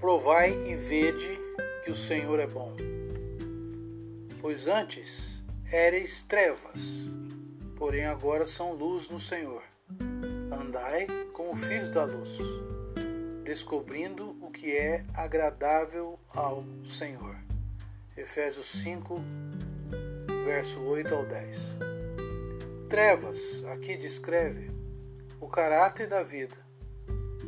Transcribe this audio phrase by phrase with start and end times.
[0.00, 1.38] Provai e vede
[1.84, 2.74] que o Senhor é bom.
[4.40, 7.10] Pois antes éreis trevas,
[7.76, 9.62] porém agora são luz no Senhor.
[10.50, 12.38] Andai como filhos da luz,
[13.44, 17.36] descobrindo o que é agradável ao Senhor.
[18.16, 19.20] Efésios 5,
[20.46, 21.76] verso 8 ao 10.
[22.88, 24.70] Trevas aqui descreve
[25.38, 26.56] o caráter da vida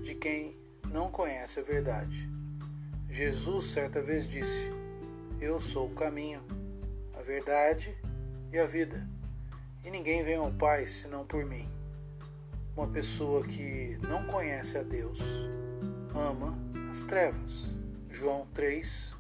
[0.03, 0.61] de quem
[0.93, 2.42] não conhece a verdade.
[3.13, 4.73] Jesus certa vez disse:
[5.39, 6.43] Eu sou o caminho,
[7.15, 7.95] a verdade
[8.51, 9.07] e a vida,
[9.85, 11.71] e ninguém vem ao Pai senão por mim.
[12.75, 15.21] Uma pessoa que não conhece a Deus
[16.15, 17.79] ama as trevas.
[18.11, 19.15] João 3,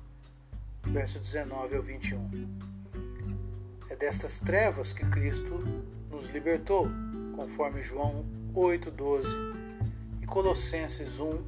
[0.85, 2.31] verso 19 ao 21.
[3.91, 5.59] É destas trevas que Cristo
[6.11, 6.89] nos libertou,
[7.37, 9.27] conforme João 8,12
[10.23, 11.45] e Colossenses 1,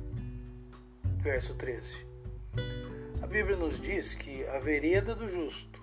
[1.22, 2.12] verso 13.
[3.24, 5.80] A Bíblia nos diz que a vereda do justo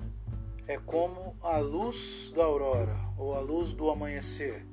[0.68, 4.64] é como a luz da aurora ou a luz do amanhecer,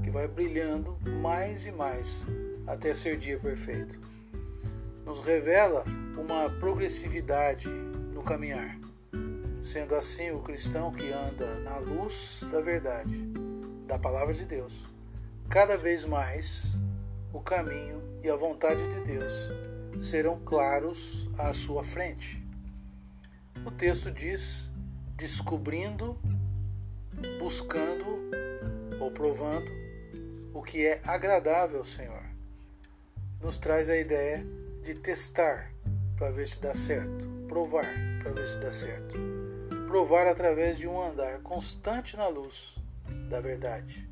[0.00, 2.24] que vai brilhando mais e mais
[2.68, 3.98] até ser dia perfeito.
[5.04, 5.84] Nos revela
[6.16, 8.78] uma progressividade no caminhar.
[9.60, 13.26] Sendo assim, o cristão que anda na luz da verdade,
[13.88, 14.86] da palavra de Deus,
[15.50, 16.78] cada vez mais
[17.32, 19.50] o caminho e a vontade de Deus
[19.98, 22.44] serão claros à sua frente.
[23.64, 24.70] O texto diz:
[25.16, 26.18] descobrindo,
[27.38, 28.04] buscando
[29.00, 29.70] ou provando
[30.52, 32.22] o que é agradável ao Senhor.
[33.40, 34.44] Nos traz a ideia
[34.82, 35.72] de testar
[36.16, 37.86] para ver se dá certo, provar
[38.22, 39.14] para ver se dá certo.
[39.86, 42.76] Provar através de um andar constante na luz
[43.28, 44.08] da verdade,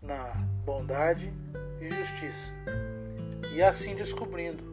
[0.00, 0.32] na
[0.64, 1.32] bondade
[1.80, 2.52] e justiça,
[3.52, 4.71] e assim descobrindo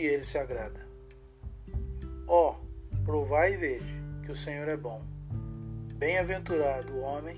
[0.00, 0.80] que ele se agrada.
[2.26, 5.04] Ó, oh, provai e veja que o Senhor é bom.
[5.96, 7.36] Bem-aventurado o homem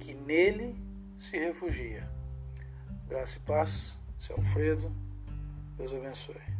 [0.00, 0.76] que nele
[1.16, 2.10] se refugia.
[3.06, 4.92] Graça e paz, seu Alfredo.
[5.76, 6.55] Deus abençoe.